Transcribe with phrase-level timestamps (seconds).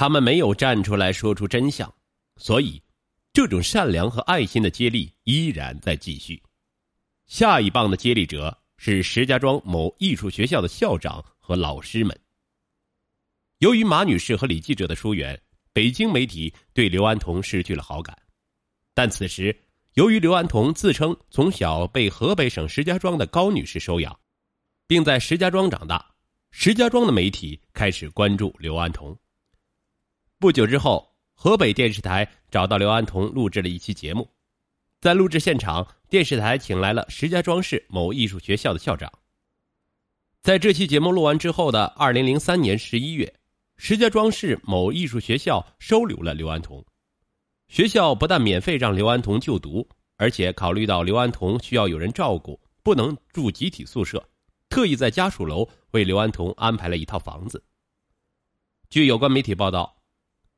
[0.00, 1.94] 他们没有站出来说出真相，
[2.38, 2.82] 所以
[3.34, 6.42] 这种善良和爱心的接力依然在继续。
[7.26, 12.18] 下一棒的接力者是石家庄某艺术学校的校长和老师们。
[13.58, 15.38] 由于马女士和李记者的疏远，
[15.74, 18.16] 北京媒体对刘安彤失去了好感。
[18.94, 19.54] 但此时，
[19.96, 24.18] 由于刘安彤自称从小被河北省石家庄的高女士收养，
[24.86, 26.14] 并在石家庄长大，
[26.52, 29.14] 石家庄的媒体开始关注刘安彤。
[30.40, 34.26] 不久之后，河北电视台找到刘安彤录制了一期节目，
[34.98, 39.12] 在录制现场，电视台请来了石家庄市某艺术学校的校长。
[40.40, 43.30] 在这期节目录完之后的二零零三年十一月。
[43.76, 46.82] 石家庄市某艺术学校收留了刘安彤，
[47.68, 49.86] 学校不但免费让刘安彤就读，
[50.16, 54.26] 而且考虑到刘安彤需要有人照顾，不能住集体宿舍，
[54.70, 57.62] 特意在家属楼为刘安彤安排了一套房子。
[58.88, 59.99] 据有关媒体报道，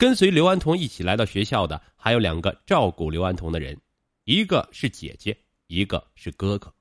[0.02, 3.80] 跟随刘安彤一起来到学校的还有两个照顾刘安彤的人，
[4.24, 6.74] 一个是姐姐，一个是哥哥。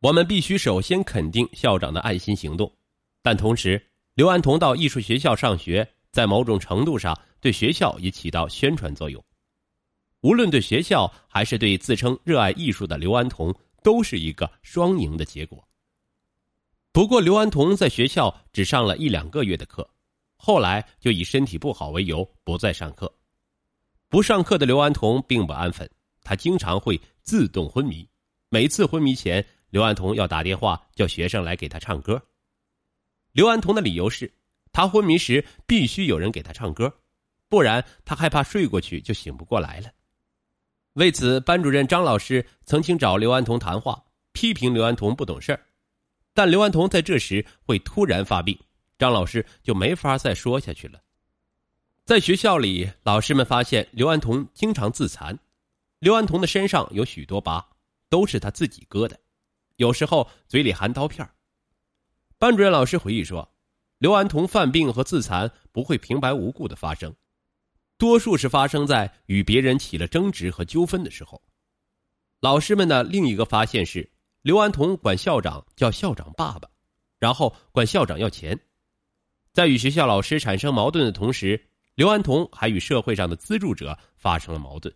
[0.00, 2.72] 我们必须首先肯定校长的爱心行动，
[3.20, 3.86] 但同时。
[4.14, 9.22] 刘安彤到艺术学校上学，在某种程度上对学校也起到宣传作用。
[10.22, 15.62] 无论对学校还是对自称热爱艺术的刘安彤，都是一个双赢的结果。
[16.92, 19.86] 不过，刘安彤在学校只上了一两个月的课，
[20.36, 23.12] 后来就以身体不好为由不再上课。
[24.08, 25.90] 不上课的刘安彤并不安分，
[26.22, 28.08] 他经常会自动昏迷。
[28.48, 32.22] 每次昏迷前，刘安彤要打电话叫学生来给他唱歌。
[33.32, 34.32] 刘安彤的理由是，
[34.72, 36.92] 他昏迷时必须有人给他唱歌，
[37.48, 39.90] 不然他害怕睡过去就醒不过来了。
[40.92, 45.60] 为此，班主任张老师曾经找刘安彤谈话，批评刘安彤不懂事儿。
[46.32, 48.58] 但刘安彤在这时会突然发病，
[48.98, 51.02] 张老师就没法再说下去了。
[52.04, 55.36] 在学校里，老师们发现刘安彤经常自残，
[55.98, 57.68] 刘安彤的身上有许多疤，
[58.08, 59.18] 都是他自己割的，
[59.76, 61.28] 有时候嘴里含刀片
[62.38, 63.52] 班主任老师回忆说
[63.98, 67.12] ：“刘安彤犯病和自残不会平白无故的发生，
[67.98, 71.42] 多数是发生在与别人起了争执和纠纷的时候。”
[72.40, 74.08] 老师们的另一个发现是，
[74.42, 76.68] 刘安彤管校长叫校长爸爸，
[77.18, 78.56] 然后管校长要钱。
[79.56, 81.58] 在与学校老师产生矛盾的同时，
[81.94, 84.94] 刘安彤还与社会上的资助者发生了矛盾。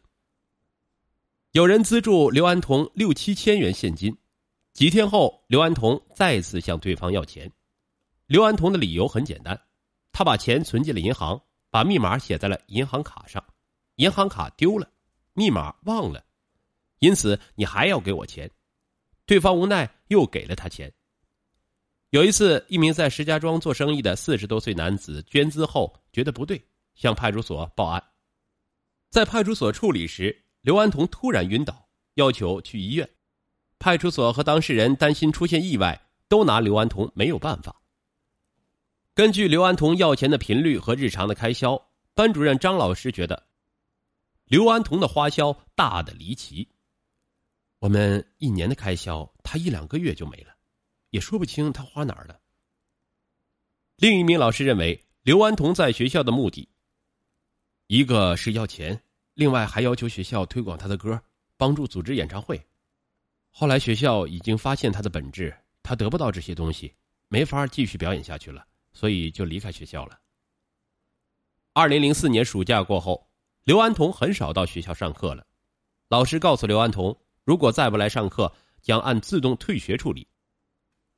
[1.53, 4.15] 有人资助刘安彤六七千元现金。
[4.75, 7.50] 几天后，刘安彤再次向对方要钱。
[8.26, 9.59] 刘安彤的理由很简单，
[10.12, 11.41] 他把钱存进了银行，
[11.71, 13.42] 把密码写在了银行卡上，
[13.97, 14.87] 银行卡丢了，
[15.32, 16.22] 密码忘了，
[16.98, 18.50] 因此你还要给我钱。
[19.25, 20.92] 对方无奈又给了他钱。
[22.10, 26.60] 有一次，一名在石家庄做生意的四十多岁男子捐资后觉得不对，
[26.97, 28.03] 向派出所报案。
[29.10, 33.09] 在派出所处理时，刘安彤突然晕倒，要求去医院。
[33.78, 37.81] 派出所和当事人担心出现意外，都拿刘安彤没有办法。
[39.15, 41.81] 根据刘安彤要钱的频率和日常的开销，
[42.15, 43.47] 班主任张老师觉得，
[44.47, 46.69] 刘安彤的花销大的离奇。
[47.78, 50.54] 我们一年的开销，他一两个月就没了，
[51.10, 52.41] 也说不清他花哪儿了。
[53.97, 56.69] 另一名老师认为，刘安彤在学校的目的，
[57.87, 59.00] 一个是要钱，
[59.34, 61.21] 另外还要求学校推广他的歌，
[61.56, 62.60] 帮助组织演唱会。
[63.50, 66.94] 后来学校已经发现他的本质，他得不到这些东西，
[67.28, 70.19] 没法继续表演下去了，所以就离开学校了。
[71.72, 73.28] 二零零四年暑假过后，
[73.65, 75.47] 刘安彤很少到学校上课了。
[76.09, 80.27] 老师告诉刘安彤，如果再不来上课，将按自动退学处理。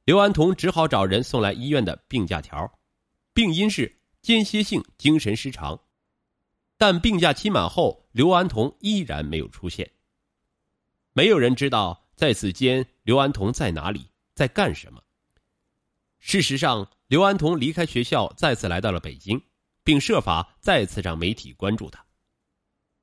[0.04, 2.78] 刘安彤只好找人送来医院的病假条，
[3.32, 5.80] 病因是间歇性精神失常。
[6.76, 9.90] 但病假期满后，刘安彤依然没有出现。
[11.12, 12.00] 没有人知道。
[12.14, 15.02] 在此间，刘安彤在哪里，在干什么？
[16.20, 19.42] 事实上，刘安彤离开学校，再次来到了北京，
[19.82, 22.04] 并设法再次让媒体关注他。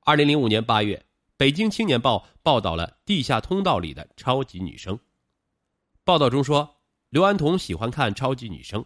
[0.02, 0.96] 二零零五年八月，
[1.36, 4.98] 《北京青年报》报道了地下通道里的超级女声。
[6.06, 6.79] 报道中说，
[7.10, 8.86] 刘安彤喜欢看超级女声，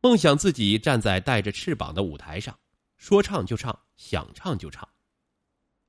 [0.00, 2.58] 梦想自己站在带着翅膀的舞台上，
[2.96, 4.88] 说唱就唱，想唱就唱。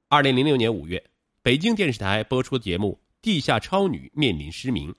[0.09, 1.03] 二零零六年五月，
[1.41, 3.01] 北京电视台播出节目。
[3.24, 4.94] 地下超女面临失明，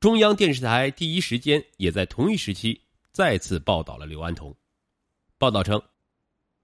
[0.00, 2.82] 中央电视台第一时间也在同一时期
[3.12, 4.52] 再次报道了刘安彤。
[5.38, 5.80] 报道称，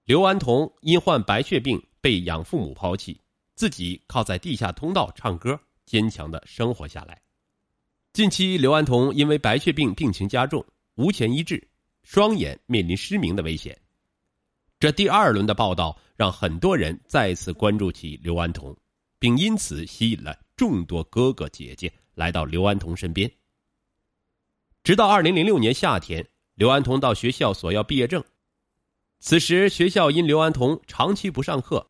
[0.03, 3.21] 刘安彤因患白血病被养父母抛弃，
[3.55, 7.21] 自己靠在地下通道唱歌，坚强的生活下来。
[8.19, 11.65] 近期，刘安彤因为白血病病情加重，无钱医治，
[12.03, 13.79] 双眼面临失明的危险，
[14.77, 18.75] 这第二轮的报道让很多人再次关注起刘安彤，
[19.19, 23.31] 并因此吸引了众多哥哥姐姐来到刘安彤身边。
[24.83, 28.21] 直到二零零六年夏天，刘安彤到学校索要毕业证，
[29.21, 31.89] 此时学校因刘安彤长期不上课，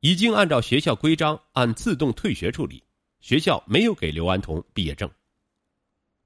[0.00, 2.82] 已经按照学校规章按自动退学处理，
[3.20, 5.10] 学校没有给刘安彤毕业证。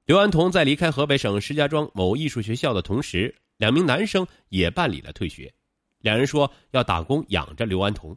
[0.07, 5.51] 刘安彤在离开河北省石家庄某艺术学校的同时，两名男生也办理了退学。
[6.01, 8.15] 两人说要打工养着刘安彤。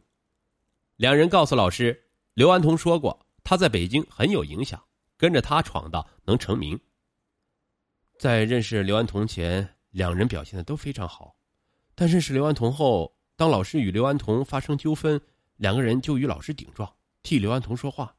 [0.96, 1.98] 两人告诉老师，
[2.34, 4.84] 刘安彤说过他在北京很有影响，
[5.16, 6.78] 跟着他闯荡能成名。
[8.18, 11.36] 在认识刘安彤前，两人表现的都非常好，
[11.94, 15.18] 但认识刘安彤后，当老师与刘安彤发生纠纷，
[15.56, 18.14] 两个人就与老师顶撞，替刘安彤说话。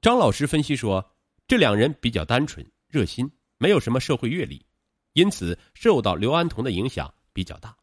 [0.00, 1.10] 张老师分析说。
[1.48, 4.66] 这两人比较单纯、热心，没有什么社会阅历，
[5.12, 7.76] 因此受到刘安彤的影响比较大。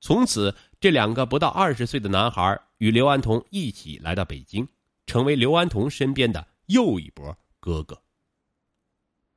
[0.00, 4.66] 从此，这两个不到二十岁的男孩与刘安彤一起来到北京，
[5.06, 8.00] 成为刘安彤身边的又一波哥哥。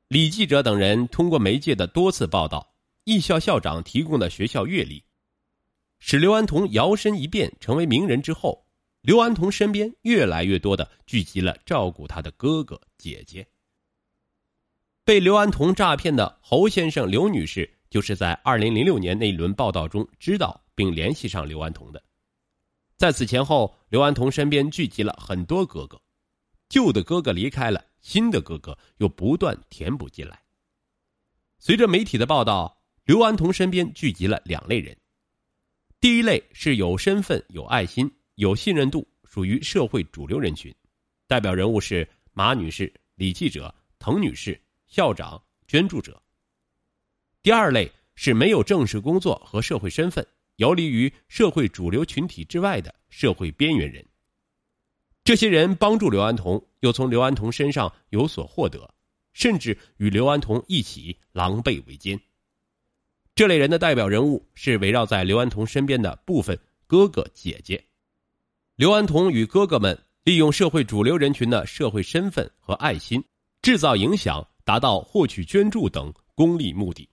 [0.07, 2.73] 李记者等人通过媒介的多次报道，
[3.03, 5.03] 艺校校长提供的学校阅历，
[5.99, 8.60] 使刘安彤摇身一变成为名人之后。
[9.01, 13.47] 刘安彤身边越来越多的聚集了照顾他的哥哥姐姐。
[15.03, 22.01] 被刘安彤诈骗的侯先生、刘女士，就是在二零零六年那一轮报道中知道并联系上刘安彤的。
[22.95, 25.99] 在此前后，刘安彤身边聚集了很多哥哥，
[26.69, 30.39] 旧的哥哥离开了，新的哥哥又不断填补进来。
[31.57, 34.95] 随着媒体的报道，刘安彤身边聚集了两类人，
[35.99, 38.11] 第一类是有身份、有爱心。
[38.35, 40.73] 有信任度，属于社会主流人群，
[41.27, 46.21] 代表人物是马女士、李记者、滕女士、校长、捐助者。
[47.43, 50.25] 第二类是没有正式工作和社会身份，
[50.57, 54.05] 游离于社会主流群体之外的社会边缘人。
[55.23, 58.93] 这些人帮助刘安彤，又从刘安彤身上有所获得，
[59.33, 62.19] 甚至与刘安彤一起狼狈为奸。
[63.35, 67.83] 这类人的代表人物是围绕在刘安彤身边的部分哥哥姐姐。
[68.81, 73.23] 刘安彤与哥哥们利用社会主流人群的社会身份和爱心，
[73.61, 77.07] 制造影响，达到获取捐助等功利目的。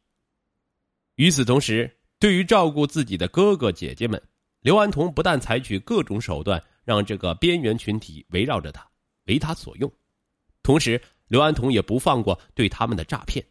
[1.17, 4.19] 与此同时，对于照顾自己的哥哥姐姐们，
[4.63, 8.89] 刘安彤不但采取各种手段让这个边缘群体围绕着他，
[9.27, 9.93] 为他所用，
[10.63, 13.45] 同时，刘安彤也不放过对他们的诈骗，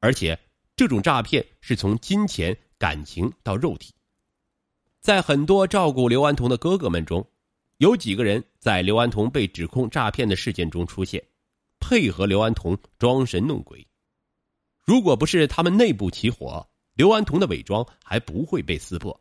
[0.00, 0.38] 而且
[0.76, 3.94] 这种诈骗是从金钱、感情到肉体。
[5.00, 7.26] 在很多照顾刘安彤的哥哥们中，
[7.78, 11.24] 有几个人在刘安彤被指控诈骗的事件中出现，
[11.78, 13.86] 配合刘安彤装神弄鬼。
[14.84, 19.18] 如果不是他们内部起火，刘安彤的伪装还不会被撕破。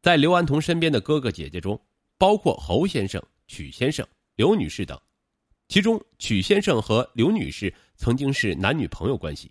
[0.00, 1.78] 在刘安彤身边的哥哥姐姐中，
[2.16, 4.06] 包括侯先生、曲先生、
[4.36, 4.96] 刘女士等，
[5.66, 9.50] 其中曲先生和刘女士曾经是男女朋友关系，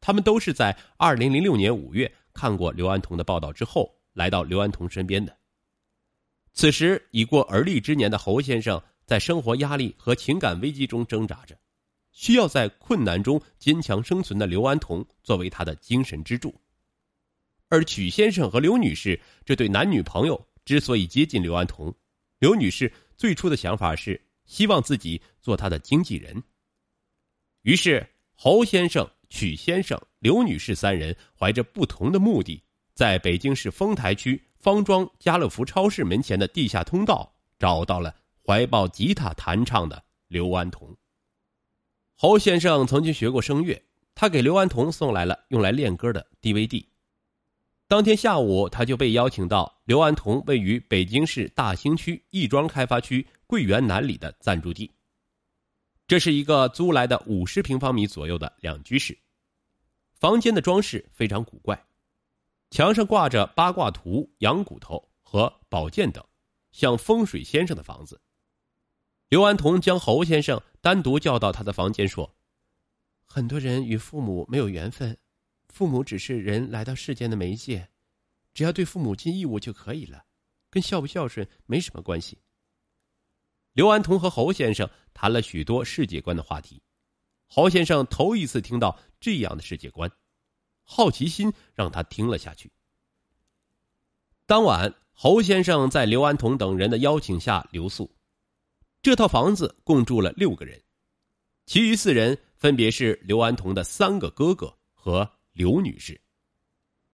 [0.00, 3.94] 他们都是在二零零六年五月看过刘安彤的报道之后。
[4.14, 5.36] 来到刘安彤身边的。
[6.54, 11.58] 此时已过而立之年的侯先生，在生活压力和情感危机中挣扎着，
[12.12, 16.54] 需要在困难中坚强生存的刘安彤作为他的精神支柱。
[17.68, 21.92] 而曲先生和刘女士这对男女朋友之所以接近刘安彤，
[22.38, 26.40] 刘女士最初的想法是希望自己做他的经纪人。
[27.62, 32.62] 于是，侯先生、曲先生、刘女士三人怀着不同的目的。
[32.94, 38.14] 在北京市丰台区方庄家乐福超市门前的地下通道，找到了
[38.46, 40.96] 怀抱吉他弹唱的刘安彤。
[42.16, 43.82] 侯先生曾经学过声乐，
[44.14, 46.86] 他给刘安彤送来了用来练歌的 DVD。
[47.88, 54.90] 当天下午，他就被邀请到刘安彤位于北京市大兴区亦庄开发区桂园南里的暂住地。
[56.06, 59.18] 这是一个租来的五十平方米左右的两居室，
[60.12, 61.84] 房间的装饰非常古怪。
[62.74, 66.26] 墙上挂着八卦图、羊骨头和宝剑等，
[66.72, 68.20] 像风水先生的房子。
[69.28, 72.34] 刘安彤将侯先生单独叫到他的房间，说
[73.26, 75.16] ：“很多人与父母没有缘分，
[75.68, 77.88] 父母只是人来到世间的媒介，
[78.52, 80.24] 只要对父母尽义务就可以了，
[80.68, 82.36] 跟孝不孝顺没什么关系。”
[83.74, 86.82] 刘安彤和侯先生谈了许多世界观的话题，
[87.46, 90.10] 侯先生头一次听到这样的世界观。
[90.84, 92.70] 好奇心让他听了下去。
[94.46, 98.14] 当晚，侯先生在刘安同等人的邀请下留宿。
[99.02, 100.82] 这套房子共住了六个人，
[101.66, 106.20] 其余四人分别是刘安同的三个哥哥和刘女士。